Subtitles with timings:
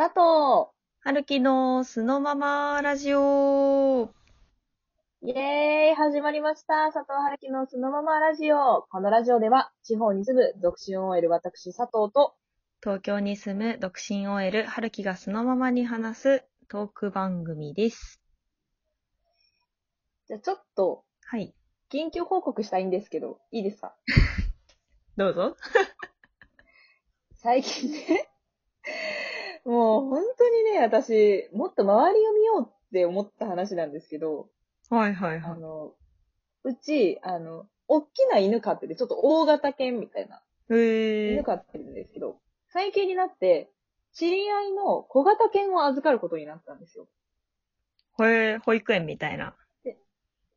[0.00, 0.70] 佐藤
[1.02, 4.08] はるきの素のままラジオ。
[5.20, 12.34] イエーイ始まりました佐藤春樹のそのままラジオこのラジオでは、地方に住む独身 OL 私佐藤と、
[12.82, 18.22] 東京に住む独身 OL はるきが素のままに話すトーク番組です。
[20.28, 21.54] じゃあちょっと、はい。
[21.92, 23.94] 緊急報告したいんですけど、いいですか？
[25.18, 25.56] どうぞ。
[27.36, 28.29] 最近ね、
[29.64, 34.48] もう本当にね、私、もっと周りを見ようって思った話なんですけど、
[34.88, 35.54] はいはいあ。
[35.54, 35.94] の、
[36.64, 43.70] うち、あの、大きな犬飼ってて、ちょっと大型犬みたいなへ犬飼ってるんですけど、最近になって、
[44.12, 47.06] 知り合いの小型犬を預かることになったんですよ。
[48.18, 48.26] ー。
[48.26, 49.54] へー、保育園みたいな。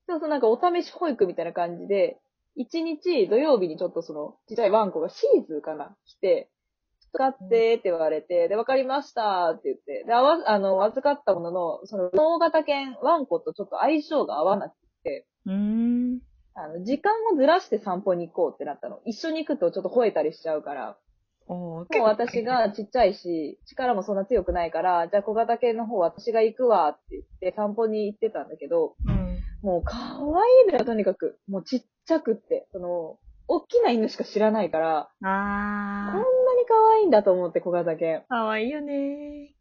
[0.08, 2.18] そうそう、なんかお試し保育みたいな感じで、
[2.56, 6.50] 一日土曜日にちょっとその、ちっちゃいワンコがシーズーかな来て、
[7.14, 16.20] 使ってって言われて、で、わかりましたって言って、で、あわ、あの、預かったものの、その、大型犬、ワンコとちょっと相性が合わなくて、うーん。
[16.56, 19.00] あの、時間をずらして散歩に行こうってなったの。
[19.06, 20.98] 一緒に行くとちょっと吠えたりしちゃうから、
[21.48, 29.40] もう私がちっちゃいし、力もそんな強くないから、じゃあ小型犬の方私が行くわって言って散歩に行ってたんだけど、うん。
[29.62, 31.40] もう可愛いのよ、とにかく。
[31.48, 32.68] もうちっちゃくって。
[32.72, 36.22] その、大きな犬しか知らないから、こんなあに
[36.68, 38.18] 可愛いんだと思って小型犬。
[38.18, 38.22] ー。
[38.28, 39.54] かわいいよね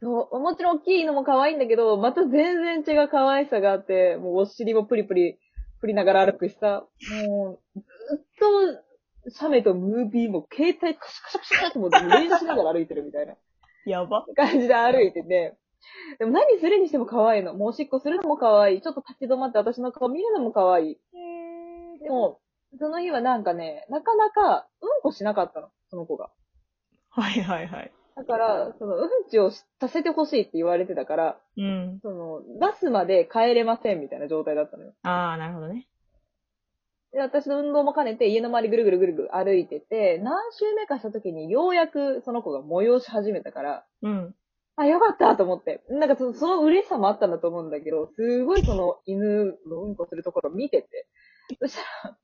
[0.00, 5.38] そう、もちろん大きいのも可愛いんだけど、また全然違う可愛さがあって、もうお尻もプリプリ、
[5.80, 6.86] 振りながら歩くしさ、
[7.26, 7.84] もう、ず
[8.16, 8.20] っ
[9.24, 13.34] と、写メとムービーも携帯カシャカシャカシャってもう練習しながら歩いてるみたいな。
[13.84, 14.24] やば。
[14.36, 15.56] 感じで歩いてて、
[16.18, 17.54] でも何するにしても可愛いの。
[17.54, 18.82] もうおしっこするのも可愛い。
[18.82, 20.90] ちょっと立ち止まって私の顔見るのも可愛い。
[20.92, 22.40] へでも、
[22.78, 26.30] その日はなんかね、なかなかうんこしなかったの、その子が。
[27.10, 27.92] はいはいはい。
[28.16, 32.00] だから、そのうんちをさせてほしいって言われてたから、うん。
[32.02, 34.92] その、出すまで帰れませんみたいな状態だったのよ。
[35.02, 35.88] あー、なるほどね。
[37.12, 44.34] で、私の運動も兼ねて家の周りぐるぐるぐるぐる歩いてて、何周目かした時にようやくその子が催し始めたから、うん。
[44.76, 45.82] あ、よかったと思って。
[45.88, 51.06] なんかそその嬉しさもあったんだと思うんだけど、すごいその犬のうんこするところを見てて。
[51.60, 52.16] そしたら、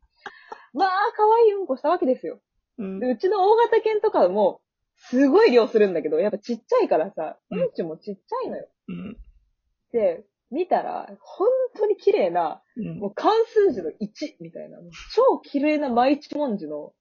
[0.74, 2.40] まあ、可愛いうんこしたわけですよ。
[2.78, 4.60] うんで、うちの大型犬とかも、
[4.96, 8.68] すごい量するんだけど、やっぱちっちゃいからさ、ううんんちもちっちゃいのよ。
[8.88, 9.16] うん。
[9.92, 13.94] で、見たら、本当に綺麗な、うんもう関数字の1
[14.40, 14.78] みたいな、
[15.14, 16.92] 超綺麗な毎日文字の、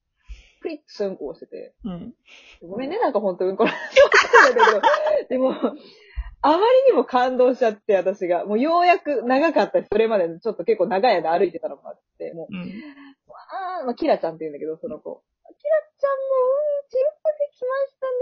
[0.62, 2.14] プリッツうんこをしてて、うん。
[2.62, 4.82] ごめんね、なんかほんとうんこの話をだけど、
[5.30, 5.54] でも、
[6.46, 8.46] あまりにも感動しちゃって、私が。
[8.46, 12.72] もうようやく長かったし、それまでちょっと結構長い間歩いてたのもあって、もう、うん。
[13.54, 15.22] あー、まあ、キラちゃんって言うんだけど、その子。
[15.46, 18.18] キラちゃんも、うん、ちんこできましたね。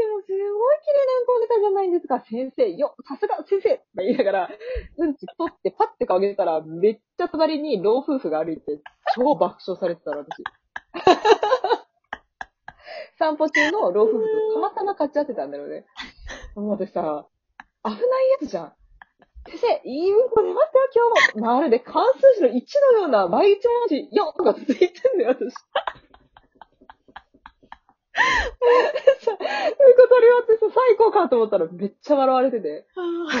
[0.00, 2.20] でも、すごい綺麗なうんこ出たじゃないんですか。
[2.20, 4.48] 先生、よ、さすが先生とか言いながら、
[4.96, 8.80] うんち取ってパッて顔上げたら、めっちゃ隣に老夫婦が歩いて、
[9.14, 10.42] 超爆笑されてたの、私。
[13.18, 15.84] 散歩中の老夫婦とたまたま勝ち合ってたんだろうね。
[16.56, 17.28] もう私さ、
[17.84, 18.72] 危ないやつじゃん。
[19.46, 21.46] 先生、いいうんこ出ましたよ、今日も。
[21.46, 22.52] まるで関数字の1
[22.92, 25.54] のような毎日文字、よとか続いてんだよ、私。
[25.54, 25.60] さ、
[29.32, 29.44] うんこ
[30.08, 33.40] 取り終わってさ、最高かと思ったらめっちゃ笑われてて、すいません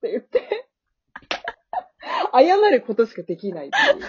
[0.00, 0.68] て言って、
[2.32, 4.06] 謝ることしかできないっていう。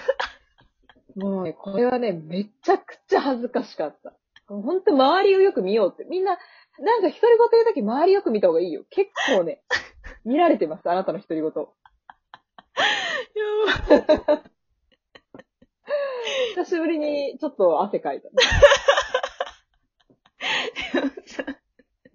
[1.16, 4.14] もうね、これはね、めちゃくちゃ恥ずかしかった。
[4.62, 6.06] ほんと周りをよく見ようって。
[6.10, 6.38] みんな、
[6.80, 8.84] なんか独り言言うとき周りよく見た方がいいよ。
[8.90, 9.62] 結構ね、
[10.26, 11.52] 見られてます、あなたの独り言。
[16.56, 18.36] 久しぶりにちょっと汗かいた、ね。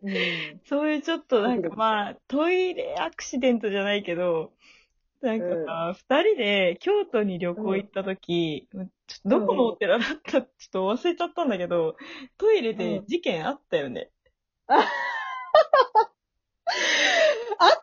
[0.66, 4.52] そういうちょっとなんかまあ、トイレアクシデントじゃないけど、
[5.20, 8.86] なんかさ、二、人で京都に旅行行った時、ちょっ
[9.24, 11.96] とどこのお寺だったちょっと忘れちゃったんだけど、
[12.36, 14.10] トイレで事件あったよね。
[14.68, 14.80] あっ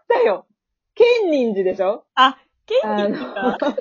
[0.08, 0.48] たよ
[0.94, 2.06] 建仁寺でしょ？
[2.16, 3.58] あ、ケンあニーか。
[3.60, 3.76] の、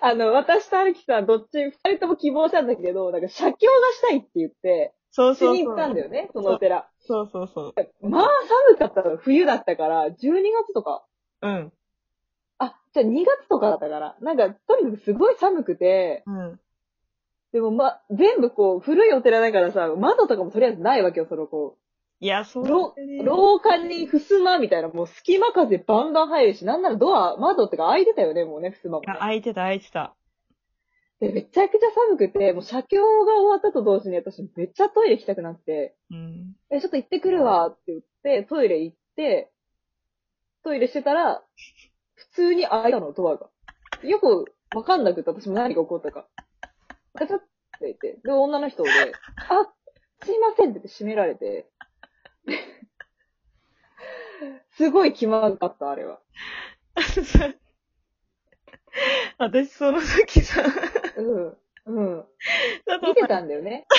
[0.00, 5.56] あの、私とアルキさん、どっち、二人とも希望したんだけど、なんか、写経がしたいって言って、そうそうそう。
[5.56, 6.90] しに行ったんだよね、そのお寺。
[7.06, 7.74] そうそうそう。
[8.08, 8.28] まあ、
[8.72, 9.16] 寒かったの。
[9.18, 11.04] 冬だったから、12月とか。
[11.44, 11.72] うん。
[12.58, 14.16] あ、じゃあ2月とかだったから。
[14.20, 16.60] なんか、とにかくすごい寒くて、うん。
[17.52, 21.76] でもま、全部こう、古いお寺だからさ、窓とかもとりあえずないわけよ、そのこ
[22.20, 30.16] いや、そうねう、廊下に襖みたいな、もう隙間風バンバン入るし、なんならドア、窓ってか開いてたよね、もうね、襖もね、あ開いてた、開いてた。
[31.20, 33.02] で、めちゃくちゃ寒くて、もう写経が
[33.36, 36.56] 終わったと同時に私めっちゃトイレ行きたくなって、うん。
[36.70, 39.52] え、ちょっと行ってくるわって言って、トイレ行って、
[40.64, 41.42] トイレしてたら、
[42.14, 43.50] 普通に開いたの、ドアが。
[44.02, 46.26] よくわかんなくて、私も何が起こったか。
[47.14, 47.46] ガチャって
[47.82, 48.94] 言って、で、女の人で、あ、
[50.24, 51.68] すいませんって閉められて、
[54.76, 56.20] すごい気まずかった、あれは。
[59.38, 60.62] 私その時さ、
[61.16, 61.56] うん。
[61.86, 62.24] うん。
[63.02, 63.86] 見てたんだよね。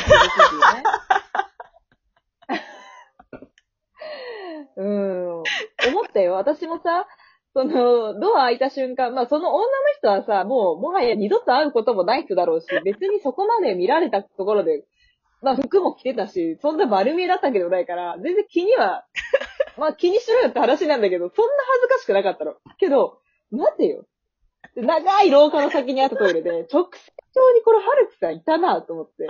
[4.77, 5.43] うん。
[5.87, 6.33] 思ったよ。
[6.33, 7.07] 私もさ、
[7.53, 14.83] その、ドア開いた瞬間、まあその女の人はさ、もう、もはや二度と会うこともない人だろうし、別にそこまで見られたところで、
[15.41, 19.05] まあ服も着てたし、そんな丸見えだったわけでもないから、全然気には、
[19.77, 22.55] まあ気にしろよって話なんだけど、そんな恥ずかしくなかったの。
[22.77, 23.19] けど、
[23.51, 24.05] 待てよ。
[24.75, 29.29] 長い廊下の先にあったトイレで、直線上にこれ、春樹さんいたなと思って。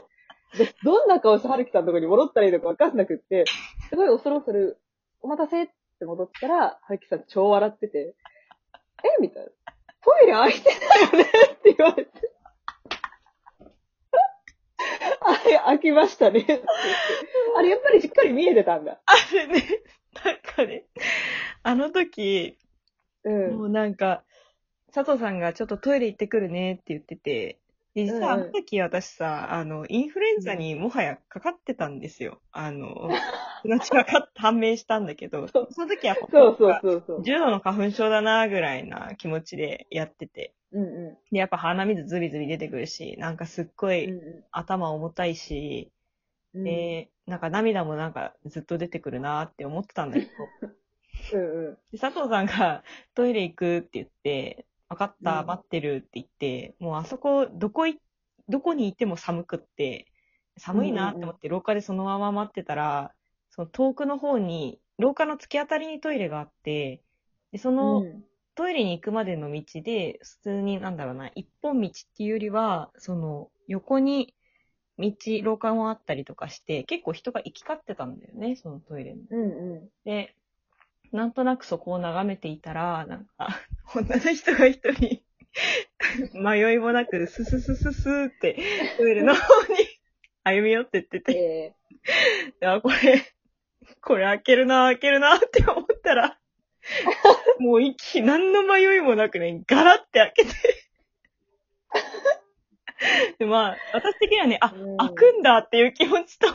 [0.58, 3.46] で、どんな顔して春樹さんのとこに戻ったらいいのかわかんなくって、
[3.90, 4.80] すごい恐る恐る、
[5.22, 5.70] お待たせ
[6.04, 8.16] 戻ったら、春樹さん超笑ってて、
[9.04, 9.22] え？
[9.22, 9.50] みたいな。
[10.04, 11.24] トイレ開いてないよね？
[11.54, 12.12] って言われて。
[15.22, 16.46] あれ、開きましたね。
[17.56, 19.00] あれ、やっぱりしっかり見えてたんだ。
[19.06, 19.64] あれね、
[20.24, 20.86] なんかね、
[21.64, 22.58] あの時、
[23.24, 23.58] うん。
[23.58, 24.24] もうなんか、
[24.94, 27.60] 佐藤さんがちょっとトイレ行ってくるねって言ってて、
[27.96, 32.42] で実はあの時私さ、あの、インフルエンザにもはやかかってたんですよ。
[32.52, 33.10] あの、
[33.64, 37.24] 命がか判明したんだけど、 その時はこそうそうそうそう。
[37.24, 40.54] 重度の花粉症だなぐらいな気持ちでやってて。
[40.72, 44.06] うんうで、やっぱ鼻水ズリズリ出てくるし、なんかすっごん。
[44.06, 45.92] いうん頭重たいし、
[46.54, 46.64] うん。
[46.64, 50.54] で、なんか涙もなんかずっと出てくるなって思ってたんだけど、
[51.34, 51.78] うんうん。
[51.92, 52.84] で佐藤さんが
[53.16, 58.00] トイレ行くって言って、分かった、うん待ってるって言って、もうあそこ、どこい、
[58.50, 60.08] どこにいても寒くって、
[60.58, 63.14] 寒いなって思って廊下でそのまま待ってたら、
[63.50, 67.04] その遠くの方に、廊下の突き当たりにトイレがあって、
[67.52, 74.34] でそのうんトイレに行くまでの道で、普通になんだろうな、一本道っていうよりは、その横に
[74.98, 75.12] 道、
[75.44, 79.26] 廊下もあったりとかして、結構人が行き交ってたんだよね、そのトイレに。
[79.30, 79.90] うんうん。
[80.06, 80.36] で、
[81.16, 83.62] なんとなくそこを眺めていたら、なんか、
[83.96, 85.22] 女の人が一人、
[86.34, 88.58] 迷いもなく、スススススーって、
[88.98, 89.40] トイレの方
[89.74, 89.78] に
[90.44, 91.74] 歩み寄ってってて、
[92.62, 93.24] えあ、これ、
[94.02, 96.38] これ開けるな、開けるなって思ったら、
[97.60, 100.52] もう一気、何の迷いもなくね、ガラって開けて。
[103.40, 104.98] で、まあ、私的にはね、あ、うん。
[104.98, 106.48] 開くんだっていう気持ちと、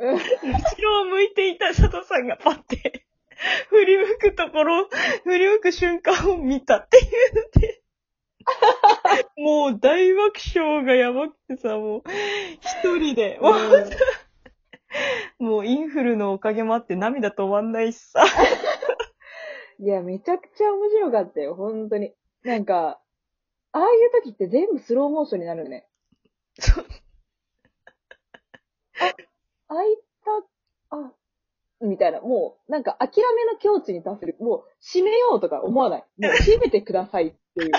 [0.00, 3.06] 後ろを向いていた佐藤さんがパッて、
[3.68, 4.88] 振り向くところ、
[5.24, 7.04] 振り向く瞬間を見たっていう
[7.34, 7.82] ので、
[9.36, 12.02] もう大爆笑がやばくてさ、もう、
[12.60, 18.24] 一人で、もう、もうインフルのおかげもあって涙止まんないしさ。
[19.78, 22.14] いや、めちゃくちゃ面白かったよ、本当に。
[22.42, 23.00] なんか、
[23.72, 25.86] ああいう時って全部スローモーションになるよね。
[26.58, 26.86] そう
[29.68, 30.09] 開いた、あ、み
[32.00, 32.20] たいな。
[32.20, 34.36] もう、なんか諦めの境地に達する。
[34.40, 36.04] もう、閉めようとか思わない。
[36.18, 37.70] もう、閉めてくださいっていう。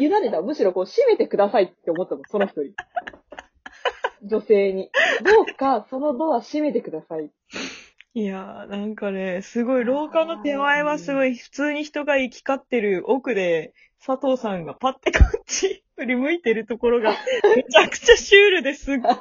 [0.00, 0.42] 委ねた。
[0.42, 2.74] むしろこう、閉めてくださいって思ったもん、その人に。
[4.22, 4.90] 女性に。
[5.24, 7.30] どうか、そのドア閉めてください。
[8.14, 13.72] いやー、なんかね、すごい、廊下の手前はすごい、普通に人が行き交ってる奥で、
[14.04, 17.14] 佐藤さんがパッてこっち振り向いてるところが、
[17.56, 19.14] めちゃくちゃシュールですっごい。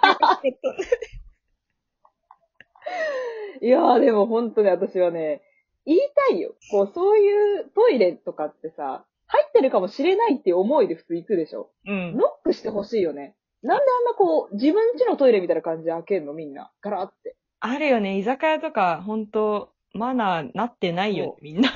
[3.62, 5.42] いやー、でも本当に私はね、
[5.86, 6.56] 言いたいよ。
[6.72, 11.72] こう、そういうトイレとかってさ、入ってるかもしれないっていう思いで普通行くでしょ。
[11.88, 12.18] うん。
[12.18, 13.36] ノックしてほしいよね。
[13.64, 16.34] なんであんなこう、自分家のトイレみたいな感じで開けんの？
[16.34, 16.72] みんな。
[16.82, 17.36] ガラって。
[17.60, 21.70] あるよね、居酒屋とか、ほんと、マナーなってないよね、みんな。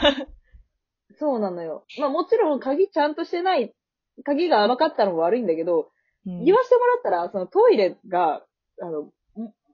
[1.20, 1.86] そうなのよ。
[2.00, 3.74] まあもちろん鍵ちゃんとしてない、
[4.24, 5.92] 鍵が甘かったのも悪いんだけど、
[6.26, 8.44] うん言わせてもらったら、そのトイレが、
[8.82, 9.12] あの、も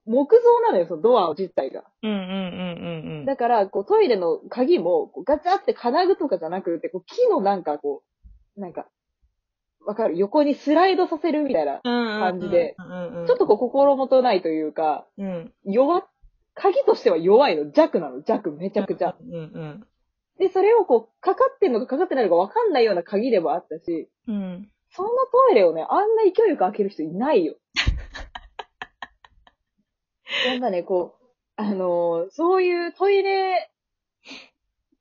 [0.06, 1.84] 木造なのよ、そのドア自体が。
[2.02, 3.26] うんうんうんうんうん。
[3.26, 8.04] だから、こうトイレの鍵も、こうガチャって金具とかじゃなくて、こう木のなんかこ
[8.58, 8.88] う、なんか、
[9.86, 10.18] わかる？
[10.18, 11.82] 横にスライドさせるみたいな。
[11.84, 12.76] 感じで、
[13.28, 16.04] ちょっとこう心もとないというか、うん、弱っ、
[16.54, 17.72] 鍵としては弱いの。
[17.72, 18.22] 弱なの。
[18.22, 19.16] 弱、めちゃくちゃ。
[19.20, 19.88] うんうん
[20.40, 24.68] で、それをこう、かかってんのかかかってないのかわかんないような鍵でもあったし、うん。
[24.90, 27.58] そんなトイレをね、あんな勢いよく開ける人いないよ。
[30.46, 31.24] やっぱね、こう、
[31.56, 33.70] あのーそういうトイレ、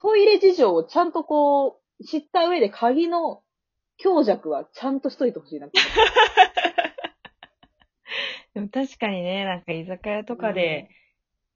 [0.00, 3.42] トイレ事情をちゃんとこう、知った上で鍵の
[3.98, 5.78] 強弱はちゃんとしといてほしいなって。
[8.54, 10.90] でも確かにね、なんか居酒屋とかで、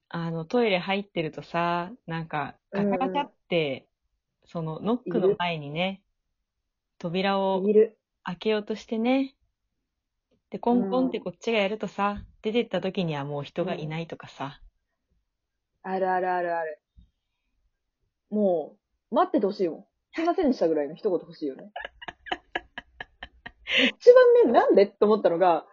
[0.08, 3.88] あの、トイレ入ってるとさ、なんか、ガチャガチャって、
[4.44, 6.02] その、ノックの前にね、
[6.98, 7.62] 扉を。
[8.24, 9.34] 開けようとしてね、
[10.48, 14.60] で、コンコンってこっちがやるとさ、出てった時にはもう人がいないとかさ、
[15.82, 16.78] あるあるあるある。
[18.30, 18.76] も
[19.10, 19.84] う、待っててほしいもん。
[20.14, 21.72] すいませんでしたぐらいの一言欲しいよね。
[23.98, 25.66] 一番ね、なんでって思ったのが、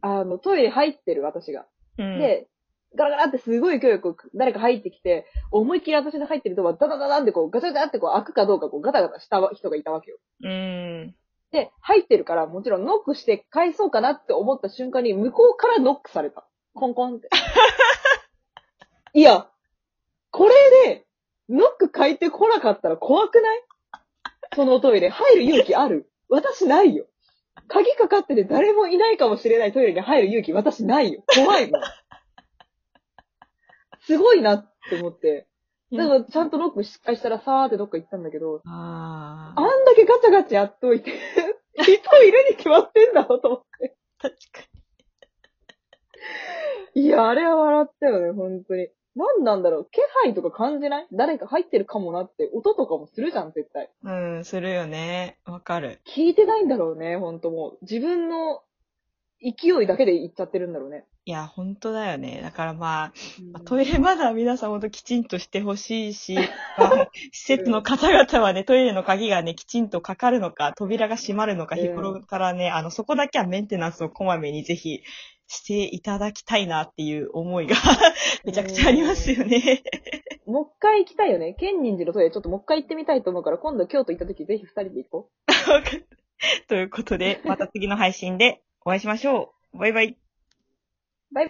[0.00, 1.66] あの、トイレ入ってる私が。
[1.98, 2.48] うん、で、
[2.94, 10.18] ガラガラってすごい勢いよく誰か入ってきて、思いっきり私の入ってるドア、ダダダダンってこう、ガチャガチャってこう開くかどうかこうガタガタした人がいたわけよ。
[10.42, 11.14] うん。
[11.56, 16.46] で、入ってるから、もちろんノックして返そうかなって思った瞬間に、向こうからノックされた。
[16.74, 17.30] コンコンって。
[19.14, 19.48] いや、
[20.30, 20.54] これ
[20.86, 21.06] で、
[21.48, 23.62] ノック返ってこなかったら怖くない？
[24.54, 27.06] そのトイレ、入る勇気ある私ないよ。
[27.68, 31.24] 鍵かかってて誰もいないかもしれないトイレに入る勇気私ないよ。
[31.34, 31.82] 怖いもん。
[34.06, 35.48] すごいなって思って。
[35.92, 41.12] だからちゃんとノックし返したらさーってどっか行ったんだけど、ああんだけガチャガチャやっといて、
[41.82, 43.96] 人いるに決まってんだろうと思って。
[44.18, 44.60] あ、確か
[46.94, 48.88] いや、あれは笑ったよね、本当に。
[49.14, 51.06] 何なんだろう気配とか感じない？
[51.10, 53.90] 誰か入ってるかもなって、音とかもするじゃん、絶対。
[54.02, 54.10] に。
[54.10, 55.38] うん、するよね。
[55.46, 56.00] わかる。
[56.06, 57.78] 聞いてないんだろうね、本当もう。
[57.82, 58.62] 自分の
[59.40, 61.06] 勢いだけで行っちゃってるんだろうね。
[61.28, 62.40] いや、本当だよね。
[62.40, 63.12] だからまあ、
[63.52, 66.36] まあトイレマナー皆さんほんときちんとしてほしいし、
[66.78, 75.02] まあ施設の方々はね、トイレの鍵がね、きちんとかかるのか、扉が閉まるのか、うん日頃からね、あの、そこだけはメンテナンスをこまめにぜひ
[75.48, 77.74] していただきたいなっていう思いが
[78.44, 79.82] めちゃくちゃありますよね。
[80.46, 81.54] もう一回行きたいよね。
[81.54, 85.48] ケンニン寺のトイレちょっともう一回行ってみたいと思うから、今度京都行った時ぜひ二人で行こう。
[86.68, 89.78] ということで、また次の配信でお会いしましょう。
[89.78, 90.25] バイバイ。